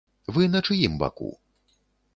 [0.37, 1.31] Вы на чыім баку?